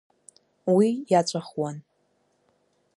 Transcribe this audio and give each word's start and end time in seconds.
Уи 0.75 0.89
иаҵәахуан. 1.11 1.77